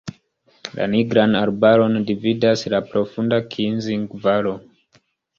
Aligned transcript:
La 0.77 0.85
Nigran 0.93 1.35
arbaron 1.41 1.99
dividas 2.07 2.63
la 2.75 2.79
profunda 2.93 3.39
Kinzig-valo. 3.51 4.55